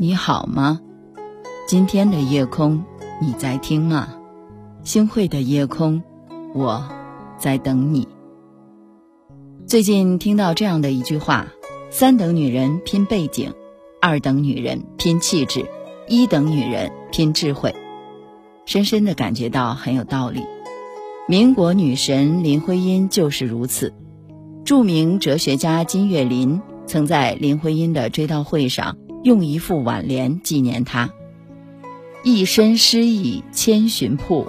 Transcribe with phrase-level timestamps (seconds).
[0.00, 0.80] 你好吗？
[1.66, 2.84] 今天的夜空，
[3.20, 4.08] 你在听吗？
[4.84, 6.02] 星汇的夜空，
[6.54, 6.88] 我
[7.36, 8.06] 在等你。
[9.66, 11.48] 最近听到这样的一句话：
[11.90, 13.52] 三等女人拼背景，
[14.00, 15.66] 二等女人拼气质，
[16.06, 17.74] 一等女人拼智慧。
[18.66, 20.44] 深深的感觉到很有道理。
[21.30, 23.92] 民国女神林徽因就是如此。
[24.64, 28.96] 著名哲学家金岳霖曾在林徽因的追悼会上。
[29.24, 31.10] 用一副挽联纪念她：
[32.22, 34.46] 一身诗意千寻瀑，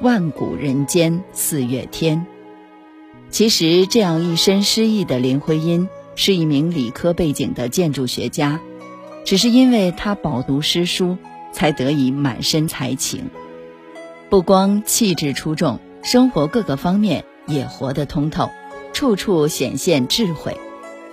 [0.00, 2.24] 万古人间四月天。
[3.30, 8.60] 其实，这样一身诗意的林徽因是一名理科背景的建筑学家，
[9.24, 11.18] 只是因为她饱读诗书，
[11.52, 13.28] 才得以满身才情。
[14.30, 18.50] 不光气质出众，生活各个方面也活得通透，
[18.92, 20.56] 处处显现智慧。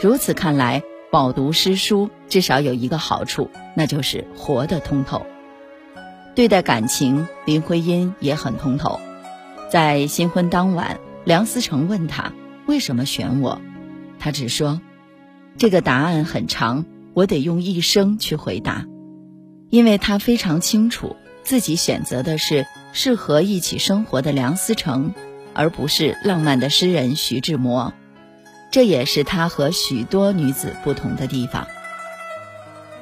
[0.00, 0.82] 如此看来。
[1.10, 5.24] 饱读诗书，至少有一个好处，那就是活得通透。
[6.34, 8.98] 对待感情，林徽因也很通透。
[9.70, 12.32] 在新婚当晚，梁思成问他
[12.66, 13.60] 为什么选我，
[14.18, 14.80] 他只说
[15.56, 18.84] ：“这个答案很长，我得用一生去回答。”
[19.70, 21.14] 因为他非常清楚
[21.44, 25.14] 自己选择的是适合一起生活的梁思成，
[25.52, 27.92] 而不是浪漫的诗人徐志摩。
[28.70, 31.68] 这也是他和许多女子不同的地方。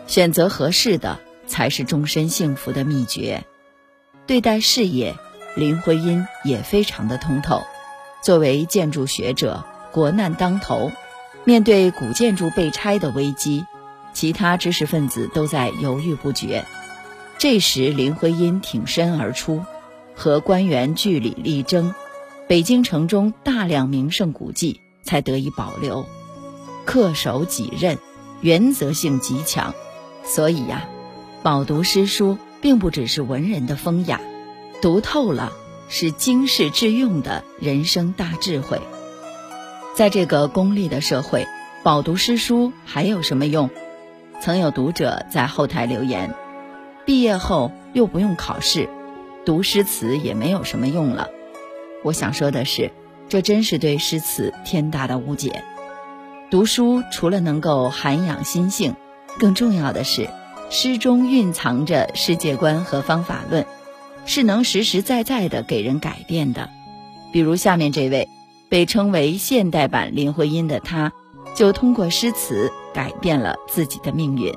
[0.06, 3.44] 选择合适的才是终身幸福的秘诀。
[4.26, 5.14] 对待事业，
[5.56, 7.62] 林徽因也非常的通透。
[8.22, 10.92] 作为建筑学者，国难当头，
[11.44, 13.64] 面对古建筑被拆的危机，
[14.12, 16.64] 其他知识分子都在犹豫不决。
[17.42, 19.64] 这时，林徽因挺身而出，
[20.14, 21.92] 和官员据理力争。
[22.46, 24.80] 北京城中大量名胜古迹。
[25.02, 26.06] 才得以保留，
[26.86, 27.98] 恪守己任，
[28.42, 29.74] 原则性极强，
[30.22, 30.88] 所以呀，
[31.42, 34.20] 饱读诗书并不只是文人的风雅，
[34.80, 35.52] 读透了
[35.88, 38.80] 是经世致用的人生大智慧。
[39.96, 41.48] 在这个功利的社会，
[41.82, 43.68] 饱读诗书还有什么用？
[44.40, 46.32] 曾有读者在后台留言：
[47.04, 48.88] 毕业后又不用考试，
[49.44, 51.28] 读诗词也没有什么用了。
[52.02, 52.90] 我想说的是。
[53.28, 55.64] 这真是对诗词天大的误解。
[56.50, 58.94] 读书除了能够涵养心性，
[59.38, 60.28] 更重要的是，
[60.68, 63.64] 诗中蕴藏着世界观和方法论，
[64.26, 66.68] 是能实实在在的给人改变的。
[67.32, 68.28] 比如下面这位，
[68.68, 71.12] 被称为现代版林徽因的她，
[71.54, 74.52] 就通过诗词改变了自己的命运。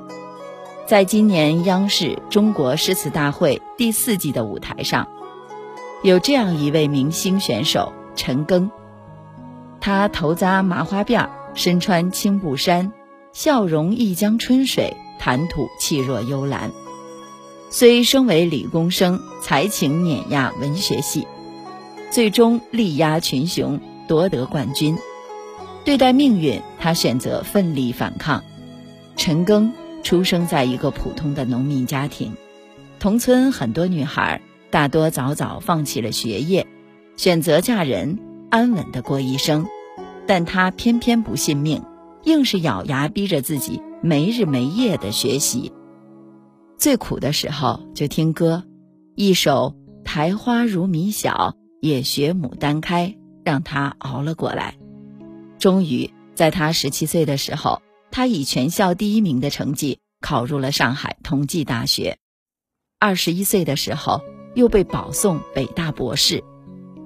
[0.86, 5.08] 在今年央视中国诗词大会第四季的舞台上，
[6.04, 7.92] 有这样一位明星选手。
[8.14, 8.70] 陈庚，
[9.80, 12.92] 他头扎麻花辫，身穿青布衫，
[13.32, 16.70] 笑容一江春水，谈吐气若幽兰。
[17.68, 21.26] 虽身为理工生，才情碾压文学系，
[22.12, 24.96] 最终力压群雄，夺得冠军。
[25.84, 28.44] 对待命运，他选择奋力反抗。
[29.16, 29.72] 陈庚
[30.06, 32.34] 出生在一个普通的农民家庭，
[33.00, 34.40] 同村很多女孩
[34.70, 36.64] 大多早早放弃了学业。
[37.16, 39.66] 选择嫁人，安稳的过一生，
[40.24, 41.82] 但他偏偏不信命，
[42.22, 45.72] 硬是咬牙逼着自己没日没夜的学习。
[46.78, 48.62] 最苦的时候就听歌，
[49.16, 49.74] 一首
[50.04, 53.08] 《苔花如米小，也学牡丹开》，
[53.44, 54.76] 让他熬了过来。
[55.58, 57.82] 终于，在他十七岁的时候，
[58.16, 62.16] 他以全校第一名的成绩考入了上海同济大学。
[62.98, 64.22] 二十一岁的时候，
[64.54, 66.42] 又被保送北大博士。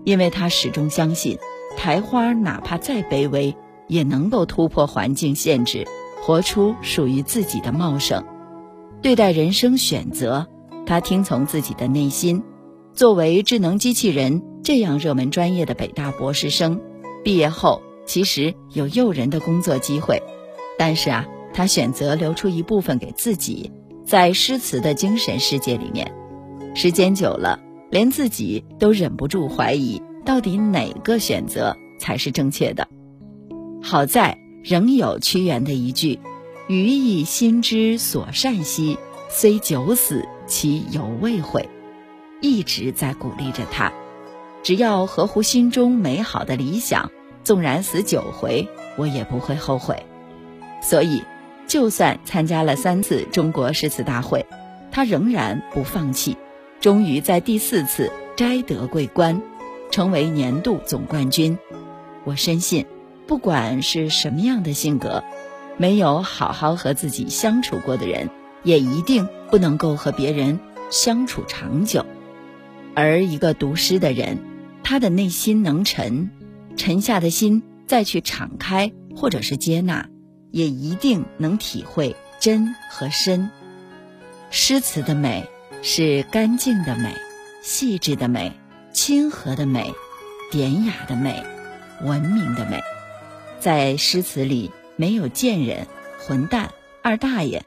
[0.04, 1.36] 因为他始终相信，
[1.76, 3.56] 苔花哪怕再卑微，
[3.88, 5.84] 也能够突破环境限制，
[6.22, 8.24] 活出属于自己的茂盛。
[9.02, 10.46] 对待人生选择，
[10.86, 12.44] 他听从自己的内心。
[12.94, 16.80] 作为智能机器人这样热门专业的北大博士生，
[17.24, 20.22] 毕业后其实有诱人的工作机会，
[20.80, 23.70] 但是啊，他选择留出一部分给自己，
[24.06, 26.10] 在诗词的精神世界里面。
[26.74, 27.60] 时间久了。
[27.90, 32.86] 连自己都忍不住怀疑，到底哪个选择才是正确的？
[33.82, 36.20] 好在仍有屈原的一句
[36.68, 38.96] ：“余亦心之所善兮，
[39.28, 41.68] 虽九死其犹未悔。”
[42.40, 43.92] 一直在鼓励着他。
[44.62, 47.10] 只要合乎心中美好的理想，
[47.42, 50.06] 纵然死九回，我也不会后悔。
[50.80, 51.22] 所以，
[51.66, 54.46] 就算参加了三次中国诗词大会，
[54.90, 56.36] 他仍然不放弃。
[56.80, 59.42] 终于在第四次摘得桂冠，
[59.90, 61.58] 成为年度总冠军。
[62.24, 62.86] 我深信，
[63.26, 65.22] 不管是什么样的性格，
[65.76, 68.30] 没有好好和自己相处过的人，
[68.62, 70.58] 也一定不能够和别人
[70.90, 72.06] 相处长久。
[72.94, 74.38] 而一个读诗的人，
[74.82, 76.30] 他的内心能沉，
[76.76, 80.08] 沉下的心再去敞开或者是接纳，
[80.50, 83.50] 也一定能体会真和深。
[84.50, 85.48] 诗词的美
[85.82, 87.14] 是干净的美、
[87.62, 88.52] 细致的美、
[88.92, 89.94] 亲和的美、
[90.50, 91.44] 典雅的美、
[92.02, 92.82] 文明的美。
[93.60, 95.86] 在诗词里，没有贱人、
[96.18, 96.70] 混蛋、
[97.02, 97.62] 二大爷，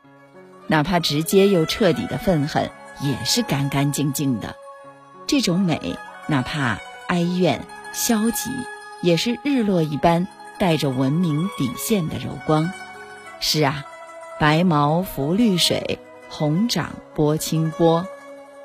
[0.67, 2.69] 哪怕直接又彻底的愤恨，
[3.01, 4.55] 也是干干净净的。
[5.27, 5.97] 这种美，
[6.27, 8.49] 哪怕哀怨、消极，
[9.01, 10.27] 也是日落一般
[10.59, 12.71] 带着文明底线的柔光。
[13.39, 13.85] 是啊，
[14.39, 15.99] 白毛浮绿水。
[16.29, 18.07] 红掌拨清波，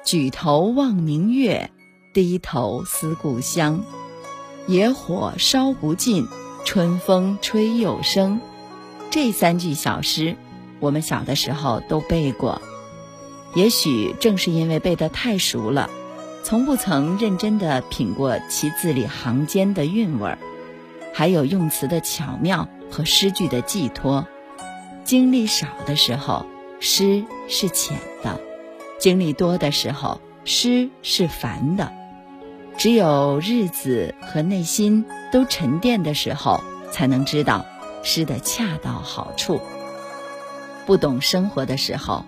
[0.03, 1.71] 举头望明月，
[2.15, 3.83] 低头思故乡。
[4.67, 6.27] 野火烧不尽，
[6.65, 8.41] 春风吹又生。
[9.11, 10.35] 这三句小诗，
[10.81, 12.63] 我们小的时候都背过。
[13.55, 15.91] 也许正是因为背得太熟了，
[16.43, 20.39] 从不曾认真的品过其字里行间的韵味儿，
[21.19, 24.25] 还有用词的巧妙和诗句的寄托。
[25.03, 26.47] 经历少的时候。
[26.81, 28.41] 诗是浅的，
[29.01, 31.93] 经历多的时候，诗是繁的。
[32.77, 36.61] 只有日子和内心都沉淀的时候，
[36.93, 37.67] 才能知道
[38.05, 39.61] 诗的恰到好处。
[40.87, 42.25] 不懂生活的时候，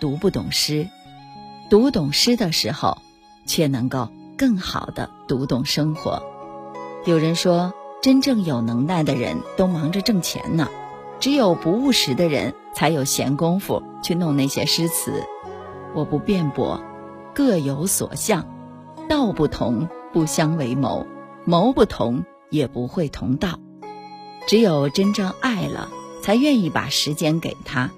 [0.00, 0.88] 读不懂诗；
[1.70, 2.98] 读懂诗的时候，
[3.46, 6.24] 却能够更好的读懂生活。
[7.06, 7.72] 有人说，
[8.02, 10.68] 真正有能耐的人都忙着挣钱呢。
[11.20, 15.22] 只有不务实的人才有闲工夫去弄那些诗词，
[15.94, 16.82] 我不辩驳，
[17.32, 18.44] 各有所向，
[19.08, 21.06] 道不同不相为谋，
[21.44, 23.60] 谋不同也不会同道。
[24.48, 25.88] 只有真正爱了，
[26.24, 27.92] 才愿意把时间给他，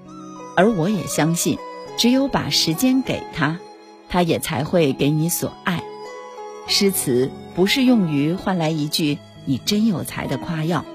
[0.55, 1.57] 而我也相信，
[1.97, 3.57] 只有把时间给他，
[4.07, 5.83] 他也才会给你所爱。
[6.67, 10.85] 诗词不是用于换来一句“你真有才”的夸耀，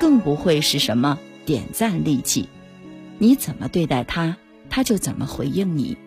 [0.00, 1.18] 更不会是什么。
[1.46, 2.48] 点赞利器，
[3.18, 4.38] 你怎么对待他，
[4.70, 5.98] 他就怎么回应你。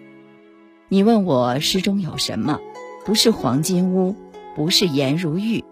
[0.89, 2.59] 你问我诗中有什么？
[3.05, 4.15] 不是黄金屋，
[4.55, 5.63] 不是颜如玉，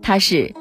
[0.00, 0.54] 它是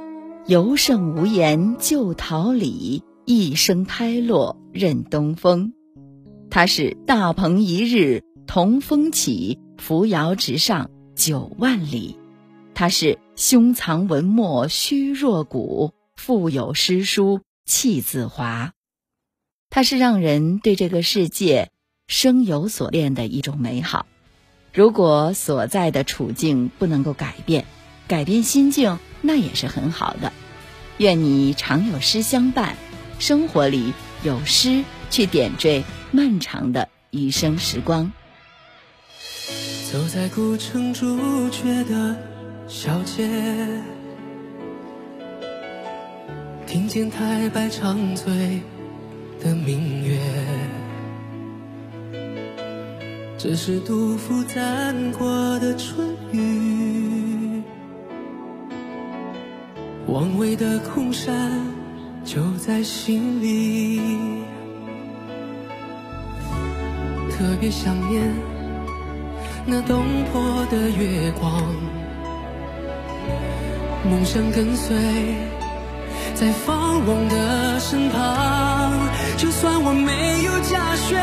[0.47, 5.71] 尤胜无言旧桃李，一声开落任东风。
[6.49, 12.19] 它是大鹏一日同风起，扶摇直上九万里。
[12.75, 17.41] 它是胸藏文墨虚若谷，腹有诗书。
[17.67, 18.73] 气自华，
[19.71, 21.71] 它是让人对这个世界
[22.05, 24.05] 生有所恋的一种美好。
[24.71, 27.65] 如果所在的处境不能够改变，
[28.07, 30.31] 改变心境那也是很好的。
[30.99, 32.77] 愿你常有诗相伴，
[33.17, 38.11] 生活里有诗去点缀漫长的余生时光。
[39.91, 42.15] 走在古城朱雀的
[42.67, 43.29] 小街。
[46.65, 48.59] 听见太白长醉
[49.39, 50.17] 的明月，
[53.37, 57.61] 这是杜甫赞过的春雨。
[60.07, 61.51] 王维的空山
[62.23, 64.01] 就在心里，
[67.29, 68.33] 特别想念
[69.67, 71.61] 那东坡的月光，
[74.09, 74.95] 梦想跟随。
[76.33, 78.91] 在芳荣的身旁，
[79.37, 81.21] 就算我没有家轩，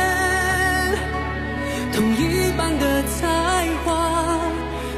[1.93, 4.41] 同一般的才华，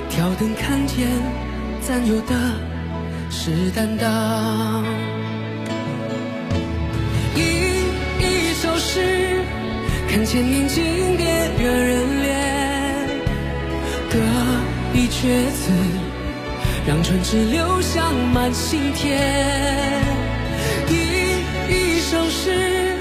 [0.09, 1.09] 挑灯看见，
[1.81, 2.35] 咱有的
[3.31, 4.85] 是担当。
[7.35, 7.43] 吟
[8.21, 9.43] 一首诗，
[10.09, 12.33] 看千年经典惹人怜，
[14.13, 14.19] 歌
[14.95, 15.73] 一阙词，
[16.87, 19.19] 让春枝留香满心田。
[20.91, 20.97] 吟
[21.71, 22.99] 一首诗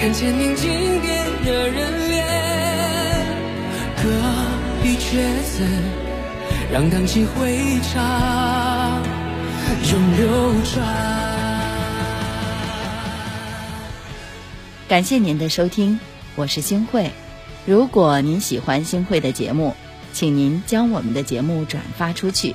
[0.00, 0.70] 看千年经
[1.02, 2.22] 典惹人怜，
[4.00, 4.08] 歌
[4.84, 5.66] 一阙词，
[6.72, 7.58] 让荡气回
[7.92, 9.02] 肠
[9.90, 10.86] 永流传。
[14.86, 15.98] 感谢您的收听，
[16.36, 17.10] 我是星慧。
[17.66, 19.74] 如果您喜欢星慧的节目，
[20.12, 22.54] 请您将我们的节目转发出去，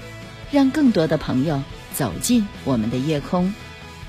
[0.54, 1.64] 让更多的朋友
[1.96, 3.52] 走进我们的夜空。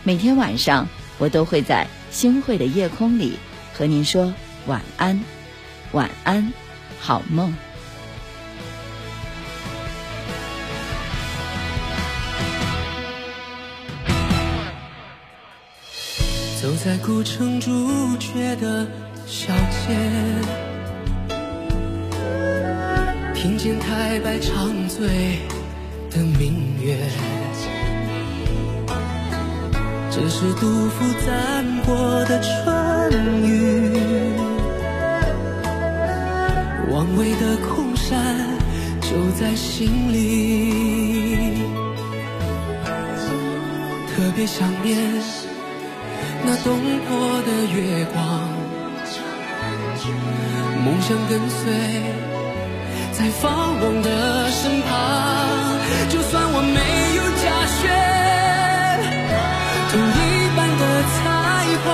[0.03, 0.87] 每天晚上，
[1.17, 3.39] 我都会在星会的夜空里
[3.73, 4.35] 和您说
[4.67, 5.25] 晚安，
[5.93, 6.53] 晚安，
[7.01, 7.55] 好梦。
[16.61, 18.87] 走在古城朱雀的
[19.27, 19.97] 小街，
[23.35, 25.63] 听见太白长醉。
[26.14, 26.97] 的明月。
[30.11, 33.90] 这是杜甫赞过的春雨，
[36.92, 38.47] 王维的空山
[39.00, 39.09] 就
[39.40, 41.59] 在心里，
[44.14, 44.97] 特别想念。
[46.47, 46.78] 那东
[47.09, 48.23] 坡的月光，
[50.85, 51.73] 梦想跟随
[53.12, 55.74] 在放翁的身旁。
[56.09, 56.81] 就算我没
[57.17, 57.88] 有家学，
[59.91, 60.21] 同一
[60.57, 60.83] 般的
[61.14, 61.17] 才
[61.85, 61.87] 华，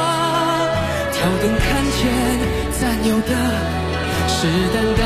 [1.12, 1.66] 挑灯看
[1.97, 2.00] 剑，
[2.78, 3.32] 暂有的
[4.28, 4.37] 是
[4.75, 5.02] 担当。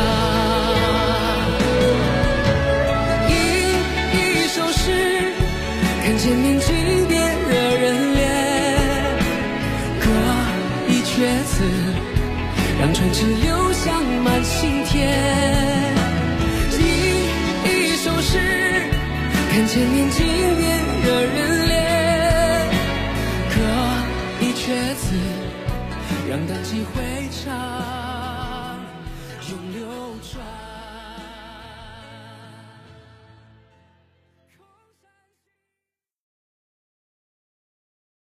[3.28, 3.32] 吟
[4.12, 4.82] 一首诗，
[6.02, 6.66] 看见宁静
[7.08, 7.12] 点
[7.48, 8.18] 惹人怜；
[10.00, 10.06] 歌
[10.88, 10.90] 一。
[11.04, 11.62] 阙词，
[12.80, 15.63] 让春枝留香满心田。
[19.74, 20.64] 千年经典
[21.04, 21.72] 惹人怜。
[23.50, 23.56] 歌
[24.40, 25.16] 一阙词，
[26.30, 27.02] 让荡气回
[27.44, 27.83] 肠。